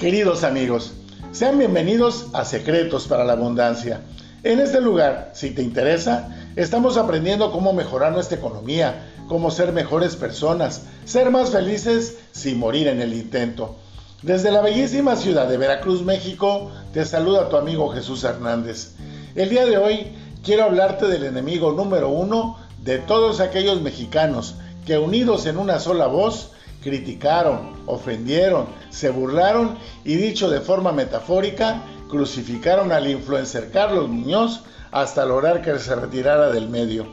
Queridos 0.00 0.44
amigos, 0.44 0.94
sean 1.30 1.58
bienvenidos 1.58 2.28
a 2.32 2.46
Secretos 2.46 3.06
para 3.06 3.22
la 3.22 3.34
Abundancia. 3.34 4.00
En 4.42 4.58
este 4.58 4.80
lugar, 4.80 5.32
si 5.34 5.50
te 5.50 5.62
interesa, 5.62 6.34
estamos 6.56 6.96
aprendiendo 6.96 7.52
cómo 7.52 7.74
mejorar 7.74 8.10
nuestra 8.10 8.38
economía, 8.38 9.12
cómo 9.28 9.50
ser 9.50 9.74
mejores 9.74 10.16
personas, 10.16 10.86
ser 11.04 11.30
más 11.30 11.50
felices 11.50 12.16
sin 12.32 12.58
morir 12.58 12.88
en 12.88 13.02
el 13.02 13.12
intento. 13.12 13.76
Desde 14.22 14.50
la 14.50 14.62
bellísima 14.62 15.16
ciudad 15.16 15.46
de 15.46 15.58
Veracruz, 15.58 16.02
México, 16.02 16.70
te 16.94 17.04
saluda 17.04 17.50
tu 17.50 17.58
amigo 17.58 17.90
Jesús 17.90 18.24
Hernández. 18.24 18.92
El 19.34 19.50
día 19.50 19.66
de 19.66 19.76
hoy 19.76 20.14
quiero 20.42 20.64
hablarte 20.64 21.08
del 21.08 21.24
enemigo 21.24 21.72
número 21.72 22.08
uno 22.08 22.56
de 22.82 23.00
todos 23.00 23.40
aquellos 23.40 23.82
mexicanos 23.82 24.54
que 24.86 24.96
unidos 24.96 25.44
en 25.44 25.58
una 25.58 25.78
sola 25.78 26.06
voz 26.06 26.52
criticaron, 26.82 27.72
ofendieron, 27.86 28.66
se 28.90 29.10
burlaron 29.10 29.76
y 30.04 30.14
dicho 30.16 30.50
de 30.50 30.60
forma 30.60 30.92
metafórica, 30.92 31.82
crucificaron 32.08 32.92
al 32.92 33.08
influencer 33.08 33.70
Carlos 33.70 34.08
Muñoz 34.08 34.62
hasta 34.90 35.24
lograr 35.24 35.62
que 35.62 35.78
se 35.78 35.94
retirara 35.94 36.50
del 36.50 36.68
medio. 36.68 37.06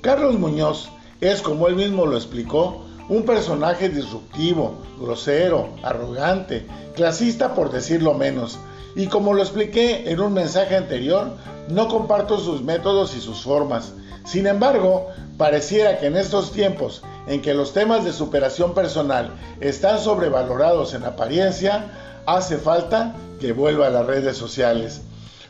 Carlos 0.00 0.38
Muñoz 0.38 0.88
es, 1.20 1.42
como 1.42 1.68
él 1.68 1.76
mismo 1.76 2.06
lo 2.06 2.16
explicó, 2.16 2.84
un 3.08 3.24
personaje 3.24 3.88
disruptivo, 3.88 4.74
grosero, 4.98 5.68
arrogante, 5.82 6.66
clasista 6.94 7.54
por 7.54 7.70
decirlo 7.70 8.14
menos. 8.14 8.58
Y 8.96 9.06
como 9.06 9.34
lo 9.34 9.42
expliqué 9.42 10.10
en 10.10 10.20
un 10.20 10.32
mensaje 10.32 10.76
anterior, 10.76 11.32
no 11.68 11.88
comparto 11.88 12.38
sus 12.38 12.62
métodos 12.62 13.16
y 13.16 13.20
sus 13.20 13.42
formas. 13.42 13.92
Sin 14.24 14.46
embargo, 14.46 15.08
pareciera 15.36 15.98
que 15.98 16.06
en 16.06 16.16
estos 16.16 16.52
tiempos 16.52 17.02
en 17.26 17.42
que 17.42 17.54
los 17.54 17.72
temas 17.72 18.04
de 18.04 18.12
superación 18.12 18.74
personal 18.74 19.30
están 19.60 19.98
sobrevalorados 19.98 20.94
en 20.94 21.04
apariencia, 21.04 21.86
hace 22.26 22.58
falta 22.58 23.14
que 23.40 23.52
vuelva 23.52 23.86
a 23.86 23.90
las 23.90 24.06
redes 24.06 24.36
sociales. 24.36 25.02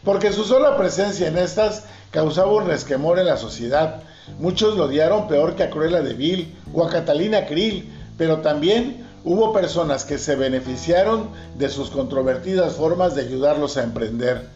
Porque 0.05 0.33
su 0.33 0.45
sola 0.45 0.77
presencia 0.77 1.29
en 1.29 1.39
estas 1.39 1.85
causaba 2.11 2.53
un 2.53 2.67
resquemor 2.67 3.19
en 3.19 3.27
la 3.27 3.37
sociedad. 3.37 4.03
Muchos 4.39 4.77
lo 4.77 4.85
odiaron 4.85 5.29
peor 5.29 5.55
que 5.55 5.65
a 5.65 5.71
Cruella 5.71 6.03
de 6.03 6.15
Vil 6.15 6.55
o 6.75 6.85
a 6.85 6.91
Catalina 6.91 7.47
Krill, 7.47 7.91
pero 8.19 8.39
también 8.39 9.07
hubo 9.25 9.53
personas 9.53 10.05
que 10.05 10.19
se 10.19 10.37
beneficiaron 10.37 11.29
de 11.57 11.69
sus 11.69 11.91
controvertidas 11.91 12.75
formas 12.75 13.15
de 13.15 13.23
ayudarlos 13.23 13.77
a 13.77 13.85
emprender. 13.85 14.49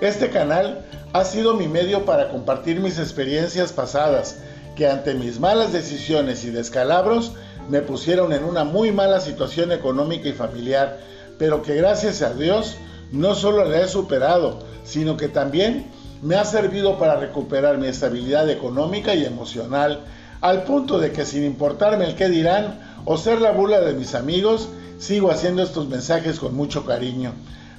Este 0.00 0.30
canal 0.30 0.84
ha 1.12 1.24
sido 1.24 1.54
mi 1.54 1.68
medio 1.68 2.04
para 2.04 2.28
compartir 2.28 2.80
mis 2.80 2.98
experiencias 2.98 3.72
pasadas, 3.72 4.38
que 4.76 4.88
ante 4.88 5.14
mis 5.14 5.40
malas 5.40 5.72
decisiones 5.72 6.44
y 6.44 6.50
descalabros 6.50 7.32
me 7.68 7.80
pusieron 7.80 8.32
en 8.32 8.44
una 8.44 8.64
muy 8.64 8.92
mala 8.92 9.20
situación 9.20 9.72
económica 9.72 10.28
y 10.28 10.32
familiar, 10.32 10.98
pero 11.38 11.62
que 11.62 11.74
gracias 11.76 12.22
a 12.22 12.34
Dios 12.34 12.76
no 13.12 13.34
solo 13.34 13.64
la 13.64 13.80
he 13.80 13.88
superado, 13.88 14.58
sino 14.84 15.16
que 15.16 15.28
también 15.28 15.86
me 16.22 16.36
ha 16.36 16.44
servido 16.44 16.98
para 16.98 17.16
recuperar 17.16 17.78
mi 17.78 17.86
estabilidad 17.86 18.48
económica 18.50 19.14
y 19.14 19.24
emocional, 19.24 20.00
al 20.40 20.64
punto 20.64 20.98
de 20.98 21.12
que 21.12 21.24
sin 21.24 21.44
importarme 21.44 22.04
el 22.04 22.16
qué 22.16 22.28
dirán 22.28 22.78
o 23.04 23.16
ser 23.16 23.40
la 23.40 23.52
burla 23.52 23.80
de 23.80 23.94
mis 23.94 24.14
amigos, 24.14 24.68
sigo 24.98 25.30
haciendo 25.30 25.62
estos 25.62 25.88
mensajes 25.88 26.38
con 26.38 26.54
mucho 26.54 26.84
cariño. 26.84 27.32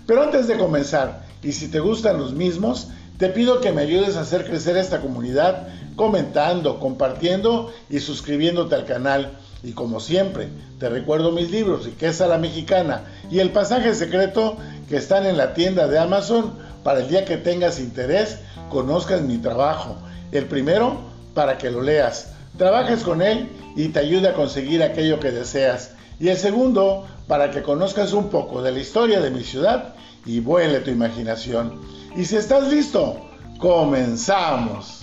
Pero 0.06 0.24
antes 0.24 0.48
de 0.48 0.58
comenzar, 0.58 1.24
y 1.42 1.52
si 1.52 1.68
te 1.70 1.80
gustan 1.80 2.18
los 2.18 2.34
mismos, 2.34 2.88
te 3.18 3.30
pido 3.30 3.62
que 3.62 3.72
me 3.72 3.82
ayudes 3.82 4.18
a 4.18 4.22
hacer 4.22 4.46
crecer 4.46 4.76
esta 4.78 5.00
comunidad 5.00 5.68
comentando, 5.96 6.80
compartiendo 6.80 7.72
y 7.90 8.00
suscribiéndote 8.00 8.76
al 8.76 8.86
canal. 8.86 9.38
Y 9.64 9.72
como 9.72 10.00
siempre, 10.00 10.50
te 10.80 10.90
recuerdo 10.90 11.32
mis 11.32 11.50
libros, 11.50 11.86
Riqueza 11.86 12.28
la 12.28 12.38
Mexicana 12.38 13.04
y 13.32 13.40
El 13.40 13.52
Pasaje 13.52 13.96
Secreto, 13.96 14.58
que 14.90 14.98
están 14.98 15.26
en 15.26 15.38
la 15.38 15.54
tienda 15.54 15.88
de 15.88 15.98
Amazon 15.98 16.54
para 16.84 17.00
el 17.00 17.08
día 17.08 17.26
que 17.26 17.38
tengas 17.38 17.80
interés, 17.80 18.40
conozcas 18.70 19.22
mi 19.22 19.38
trabajo. 19.38 19.96
El 20.32 20.46
primero, 20.46 20.98
para 21.34 21.58
que 21.58 21.72
lo 21.72 21.82
leas, 21.82 22.34
trabajes 22.58 23.04
con 23.04 23.22
él 23.22 23.50
y 23.76 23.88
te 23.90 24.00
ayude 24.00 24.30
a 24.30 24.34
conseguir 24.34 24.84
aquello 24.84 25.20
que 25.20 25.32
deseas. 25.32 25.92
Y 26.20 26.28
el 26.28 26.38
segundo, 26.38 27.08
para 27.28 27.50
que 27.50 27.64
conozcas 27.64 28.14
un 28.14 28.30
poco 28.30 28.62
de 28.62 28.72
la 28.72 28.80
historia 28.80 29.22
de 29.22 29.32
mi 29.32 29.44
ciudad 29.44 29.96
y 30.26 30.42
vuele 30.42 30.82
tu 30.82 30.92
imaginación. 30.92 31.80
Y 32.16 32.24
si 32.24 32.38
estás 32.38 32.70
listo, 32.70 33.18
comenzamos. 33.60 35.02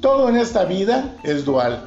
Todo 0.00 0.30
en 0.30 0.36
esta 0.36 0.64
vida 0.64 1.16
es 1.22 1.44
dual. 1.44 1.84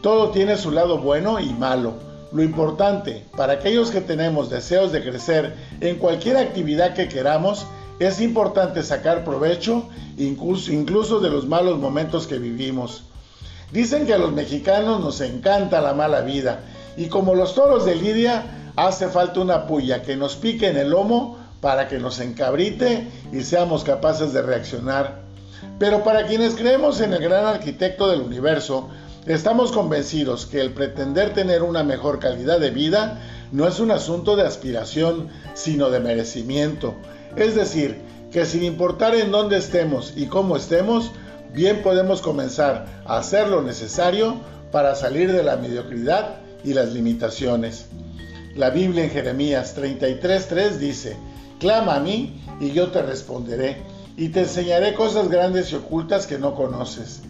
Todo 0.00 0.30
tiene 0.30 0.56
su 0.56 0.70
lado 0.70 0.98
bueno 0.98 1.40
y 1.40 1.52
malo. 1.54 1.94
Lo 2.30 2.44
importante 2.44 3.26
para 3.36 3.54
aquellos 3.54 3.90
que 3.90 4.00
tenemos 4.00 4.48
deseos 4.48 4.92
de 4.92 5.02
crecer 5.02 5.56
en 5.80 5.96
cualquier 5.96 6.36
actividad 6.36 6.94
que 6.94 7.08
queramos, 7.08 7.66
es 7.98 8.20
importante 8.20 8.84
sacar 8.84 9.24
provecho 9.24 9.88
incluso, 10.18 11.18
de 11.18 11.30
los 11.30 11.48
malos 11.48 11.78
momentos 11.78 12.28
que 12.28 12.38
vivimos. 12.38 13.02
Dicen 13.72 14.06
que 14.06 14.14
a 14.14 14.18
los 14.18 14.32
mexicanos 14.32 15.00
nos 15.00 15.20
encanta 15.20 15.80
la 15.80 15.94
mala 15.94 16.20
vida 16.20 16.60
y 16.96 17.06
como 17.06 17.34
los 17.34 17.56
toros 17.56 17.84
de 17.84 17.96
Lidia, 17.96 18.72
hace 18.76 19.08
falta 19.08 19.40
una 19.40 19.66
puya 19.66 20.02
que 20.02 20.16
nos 20.16 20.36
pique 20.36 20.68
en 20.68 20.76
el 20.76 20.90
lomo 20.90 21.37
para 21.60 21.88
que 21.88 21.98
nos 21.98 22.20
encabrite 22.20 23.08
y 23.32 23.42
seamos 23.42 23.84
capaces 23.84 24.32
de 24.32 24.42
reaccionar. 24.42 25.20
Pero 25.78 26.04
para 26.04 26.26
quienes 26.26 26.54
creemos 26.54 27.00
en 27.00 27.12
el 27.12 27.22
gran 27.22 27.44
arquitecto 27.44 28.08
del 28.08 28.20
universo, 28.20 28.88
estamos 29.26 29.72
convencidos 29.72 30.46
que 30.46 30.60
el 30.60 30.72
pretender 30.72 31.34
tener 31.34 31.62
una 31.62 31.82
mejor 31.82 32.18
calidad 32.18 32.60
de 32.60 32.70
vida 32.70 33.20
no 33.52 33.66
es 33.66 33.80
un 33.80 33.90
asunto 33.90 34.36
de 34.36 34.46
aspiración, 34.46 35.28
sino 35.54 35.90
de 35.90 36.00
merecimiento. 36.00 36.94
Es 37.36 37.54
decir, 37.54 37.96
que 38.30 38.44
sin 38.44 38.62
importar 38.62 39.14
en 39.14 39.30
dónde 39.30 39.56
estemos 39.56 40.12
y 40.16 40.26
cómo 40.26 40.56
estemos, 40.56 41.10
bien 41.52 41.82
podemos 41.82 42.20
comenzar 42.20 42.86
a 43.06 43.18
hacer 43.18 43.48
lo 43.48 43.62
necesario 43.62 44.36
para 44.70 44.94
salir 44.94 45.32
de 45.32 45.42
la 45.42 45.56
mediocridad 45.56 46.36
y 46.62 46.74
las 46.74 46.92
limitaciones. 46.92 47.86
La 48.54 48.70
Biblia 48.70 49.04
en 49.04 49.10
Jeremías 49.10 49.76
33:3 49.76 50.78
dice, 50.78 51.16
Clama 51.58 51.96
a 51.96 52.00
mí 52.00 52.40
y 52.60 52.72
yo 52.72 52.88
te 52.88 53.02
responderé 53.02 53.82
y 54.16 54.28
te 54.28 54.40
enseñaré 54.40 54.94
cosas 54.94 55.28
grandes 55.28 55.72
y 55.72 55.76
ocultas 55.76 56.26
que 56.26 56.38
no 56.38 56.54
conoces. 56.54 57.22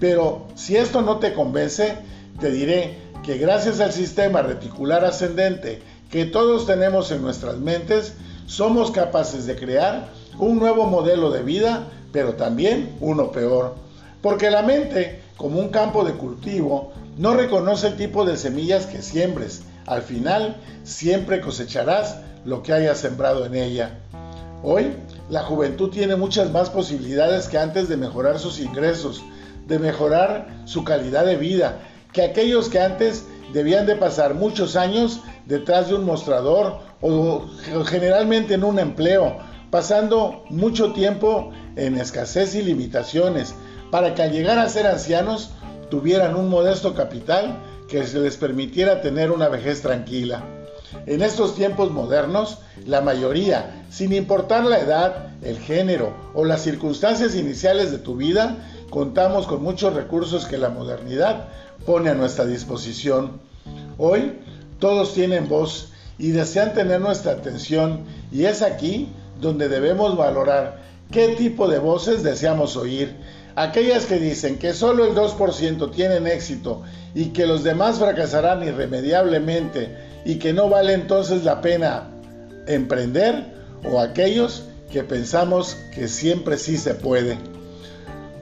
Pero 0.00 0.46
si 0.54 0.76
esto 0.76 1.02
no 1.02 1.18
te 1.18 1.34
convence, 1.34 1.96
te 2.40 2.50
diré 2.50 2.98
que 3.24 3.38
gracias 3.38 3.80
al 3.80 3.92
sistema 3.92 4.42
reticular 4.42 5.04
ascendente 5.04 5.82
que 6.10 6.24
todos 6.24 6.66
tenemos 6.66 7.10
en 7.10 7.22
nuestras 7.22 7.58
mentes, 7.58 8.14
somos 8.46 8.90
capaces 8.90 9.46
de 9.46 9.56
crear 9.56 10.08
un 10.38 10.58
nuevo 10.58 10.86
modelo 10.86 11.30
de 11.30 11.42
vida, 11.42 11.88
pero 12.12 12.34
también 12.34 12.96
uno 13.00 13.30
peor. 13.30 13.74
Porque 14.22 14.50
la 14.50 14.62
mente, 14.62 15.20
como 15.36 15.60
un 15.60 15.68
campo 15.68 16.04
de 16.04 16.14
cultivo, 16.14 16.92
no 17.18 17.34
reconoce 17.34 17.88
el 17.88 17.96
tipo 17.96 18.24
de 18.24 18.36
semillas 18.36 18.86
que 18.86 19.02
siembres. 19.02 19.62
Al 19.88 20.02
final, 20.02 20.56
siempre 20.84 21.40
cosecharás 21.40 22.18
lo 22.44 22.62
que 22.62 22.74
hayas 22.74 22.98
sembrado 22.98 23.46
en 23.46 23.54
ella. 23.54 24.00
Hoy, 24.62 24.92
la 25.30 25.42
juventud 25.42 25.88
tiene 25.90 26.14
muchas 26.14 26.50
más 26.50 26.68
posibilidades 26.68 27.48
que 27.48 27.56
antes 27.56 27.88
de 27.88 27.96
mejorar 27.96 28.38
sus 28.38 28.60
ingresos, 28.60 29.22
de 29.66 29.78
mejorar 29.78 30.62
su 30.66 30.84
calidad 30.84 31.24
de 31.24 31.36
vida, 31.36 31.78
que 32.12 32.22
aquellos 32.22 32.68
que 32.68 32.80
antes 32.80 33.24
debían 33.54 33.86
de 33.86 33.96
pasar 33.96 34.34
muchos 34.34 34.76
años 34.76 35.20
detrás 35.46 35.88
de 35.88 35.94
un 35.94 36.04
mostrador 36.04 36.80
o 37.00 37.46
generalmente 37.86 38.54
en 38.54 38.64
un 38.64 38.78
empleo, 38.78 39.38
pasando 39.70 40.44
mucho 40.50 40.92
tiempo 40.92 41.50
en 41.76 41.96
escasez 41.96 42.54
y 42.54 42.62
limitaciones, 42.62 43.54
para 43.90 44.14
que 44.14 44.22
al 44.22 44.32
llegar 44.32 44.58
a 44.58 44.68
ser 44.68 44.86
ancianos 44.86 45.52
tuvieran 45.88 46.36
un 46.36 46.50
modesto 46.50 46.94
capital 46.94 47.58
que 47.88 48.04
les 48.04 48.36
permitiera 48.36 49.00
tener 49.00 49.30
una 49.30 49.48
vejez 49.48 49.82
tranquila. 49.82 50.44
En 51.06 51.22
estos 51.22 51.54
tiempos 51.54 51.90
modernos, 51.90 52.58
la 52.86 53.00
mayoría, 53.00 53.84
sin 53.90 54.12
importar 54.12 54.64
la 54.64 54.78
edad, 54.78 55.32
el 55.42 55.58
género 55.58 56.12
o 56.34 56.44
las 56.44 56.62
circunstancias 56.62 57.34
iniciales 57.34 57.90
de 57.90 57.98
tu 57.98 58.16
vida, 58.16 58.56
contamos 58.90 59.46
con 59.46 59.62
muchos 59.62 59.94
recursos 59.94 60.46
que 60.46 60.58
la 60.58 60.70
modernidad 60.70 61.48
pone 61.84 62.10
a 62.10 62.14
nuestra 62.14 62.46
disposición. 62.46 63.40
Hoy 63.98 64.38
todos 64.78 65.14
tienen 65.14 65.48
voz 65.48 65.92
y 66.18 66.30
desean 66.30 66.74
tener 66.74 67.00
nuestra 67.00 67.32
atención 67.32 68.00
y 68.32 68.44
es 68.44 68.62
aquí 68.62 69.08
donde 69.40 69.68
debemos 69.68 70.16
valorar 70.16 70.82
qué 71.10 71.28
tipo 71.28 71.68
de 71.68 71.78
voces 71.78 72.22
deseamos 72.22 72.76
oír. 72.76 73.16
Aquellas 73.58 74.06
que 74.06 74.20
dicen 74.20 74.56
que 74.56 74.72
solo 74.72 75.04
el 75.04 75.16
2% 75.16 75.90
tienen 75.90 76.28
éxito 76.28 76.84
y 77.12 77.30
que 77.30 77.44
los 77.44 77.64
demás 77.64 77.98
fracasarán 77.98 78.62
irremediablemente 78.62 79.96
y 80.24 80.36
que 80.36 80.52
no 80.52 80.68
vale 80.68 80.92
entonces 80.92 81.42
la 81.42 81.60
pena 81.60 82.04
emprender 82.68 83.52
o 83.82 83.98
aquellos 83.98 84.62
que 84.92 85.02
pensamos 85.02 85.76
que 85.92 86.06
siempre 86.06 86.56
sí 86.56 86.76
se 86.76 86.94
puede. 86.94 87.36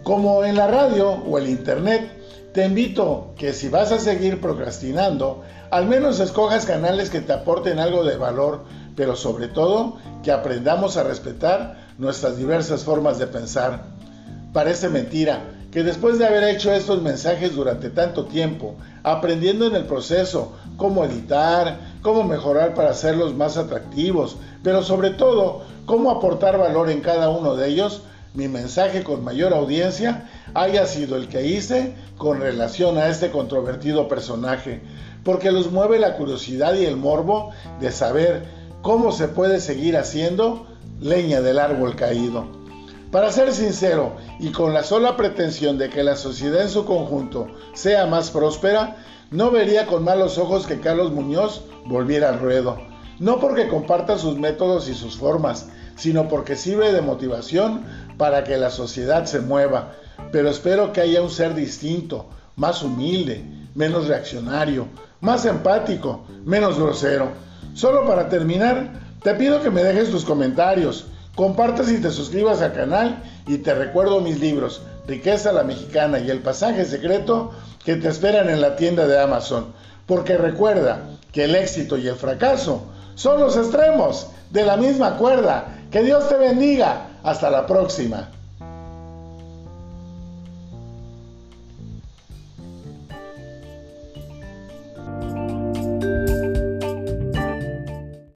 Como 0.02 0.44
en 0.44 0.54
la 0.54 0.66
radio 0.66 1.12
o 1.12 1.38
el 1.38 1.48
internet, 1.48 2.10
te 2.52 2.66
invito 2.66 3.32
que 3.38 3.54
si 3.54 3.70
vas 3.70 3.92
a 3.92 3.98
seguir 3.98 4.38
procrastinando, 4.42 5.44
al 5.70 5.86
menos 5.86 6.20
escojas 6.20 6.66
canales 6.66 7.08
que 7.08 7.22
te 7.22 7.32
aporten 7.32 7.78
algo 7.78 8.04
de 8.04 8.18
valor, 8.18 8.64
pero 8.96 9.16
sobre 9.16 9.48
todo 9.48 9.96
que 10.22 10.30
aprendamos 10.30 10.98
a 10.98 11.04
respetar 11.04 11.86
nuestras 11.96 12.36
diversas 12.36 12.84
formas 12.84 13.18
de 13.18 13.28
pensar. 13.28 13.95
Parece 14.56 14.88
mentira 14.88 15.50
que 15.70 15.82
después 15.82 16.18
de 16.18 16.24
haber 16.24 16.42
hecho 16.44 16.72
estos 16.72 17.02
mensajes 17.02 17.54
durante 17.54 17.90
tanto 17.90 18.24
tiempo, 18.24 18.74
aprendiendo 19.02 19.66
en 19.66 19.74
el 19.74 19.84
proceso 19.84 20.54
cómo 20.78 21.04
editar, 21.04 21.78
cómo 22.00 22.24
mejorar 22.24 22.72
para 22.72 22.88
hacerlos 22.88 23.34
más 23.34 23.58
atractivos, 23.58 24.38
pero 24.62 24.82
sobre 24.82 25.10
todo 25.10 25.64
cómo 25.84 26.10
aportar 26.10 26.56
valor 26.56 26.88
en 26.88 27.02
cada 27.02 27.28
uno 27.28 27.54
de 27.54 27.68
ellos, 27.68 28.00
mi 28.32 28.48
mensaje 28.48 29.04
con 29.04 29.22
mayor 29.22 29.52
audiencia 29.52 30.26
haya 30.54 30.86
sido 30.86 31.16
el 31.16 31.28
que 31.28 31.46
hice 31.46 31.92
con 32.16 32.40
relación 32.40 32.96
a 32.96 33.08
este 33.08 33.30
controvertido 33.30 34.08
personaje, 34.08 34.80
porque 35.22 35.52
los 35.52 35.70
mueve 35.70 35.98
la 35.98 36.16
curiosidad 36.16 36.72
y 36.76 36.86
el 36.86 36.96
morbo 36.96 37.50
de 37.78 37.92
saber 37.92 38.46
cómo 38.80 39.12
se 39.12 39.28
puede 39.28 39.60
seguir 39.60 39.98
haciendo 39.98 40.66
leña 40.98 41.42
del 41.42 41.58
árbol 41.58 41.94
caído. 41.94 42.65
Para 43.10 43.30
ser 43.30 43.52
sincero, 43.52 44.16
y 44.40 44.50
con 44.50 44.74
la 44.74 44.82
sola 44.82 45.16
pretensión 45.16 45.78
de 45.78 45.88
que 45.88 46.02
la 46.02 46.16
sociedad 46.16 46.62
en 46.62 46.68
su 46.68 46.84
conjunto 46.84 47.46
sea 47.72 48.06
más 48.06 48.30
próspera, 48.30 48.96
no 49.30 49.50
vería 49.50 49.86
con 49.86 50.04
malos 50.04 50.38
ojos 50.38 50.66
que 50.66 50.80
Carlos 50.80 51.12
Muñoz 51.12 51.62
volviera 51.86 52.28
al 52.28 52.40
ruedo. 52.40 52.78
No 53.18 53.38
porque 53.38 53.68
comparta 53.68 54.18
sus 54.18 54.38
métodos 54.38 54.88
y 54.88 54.94
sus 54.94 55.16
formas, 55.16 55.68
sino 55.96 56.28
porque 56.28 56.56
sirve 56.56 56.92
de 56.92 57.00
motivación 57.00 57.84
para 58.18 58.44
que 58.44 58.56
la 58.56 58.70
sociedad 58.70 59.24
se 59.24 59.40
mueva. 59.40 59.92
Pero 60.32 60.50
espero 60.50 60.92
que 60.92 61.00
haya 61.00 61.22
un 61.22 61.30
ser 61.30 61.54
distinto, 61.54 62.26
más 62.56 62.82
humilde, 62.82 63.44
menos 63.74 64.08
reaccionario, 64.08 64.88
más 65.20 65.44
empático, 65.44 66.24
menos 66.44 66.78
grosero. 66.78 67.28
Solo 67.74 68.06
para 68.06 68.28
terminar, 68.28 69.00
te 69.22 69.34
pido 69.34 69.62
que 69.62 69.70
me 69.70 69.82
dejes 69.82 70.10
tus 70.10 70.24
comentarios, 70.24 71.06
compartas 71.36 71.90
y 71.90 72.00
te 72.00 72.10
suscribas 72.10 72.60
al 72.62 72.72
canal 72.72 73.22
y 73.46 73.58
te 73.58 73.74
recuerdo 73.74 74.20
mis 74.20 74.40
libros, 74.40 74.82
Riqueza 75.06 75.52
la 75.52 75.62
Mexicana 75.62 76.18
y 76.18 76.30
El 76.30 76.40
Pasaje 76.40 76.84
Secreto, 76.84 77.52
que 77.84 77.94
te 77.94 78.08
esperan 78.08 78.50
en 78.50 78.60
la 78.60 78.74
tienda 78.74 79.06
de 79.06 79.20
Amazon. 79.20 79.72
Porque 80.06 80.36
recuerda 80.36 81.02
que 81.30 81.44
el 81.44 81.54
éxito 81.54 81.96
y 81.96 82.08
el 82.08 82.16
fracaso 82.16 82.82
son 83.14 83.40
los 83.40 83.56
extremos 83.56 84.28
de 84.50 84.64
la 84.64 84.76
misma 84.76 85.16
cuerda. 85.18 85.78
Que 85.90 86.02
Dios 86.02 86.28
te 86.28 86.36
bendiga. 86.36 87.10
Hasta 87.22 87.50
la 87.50 87.66
próxima. 87.66 88.30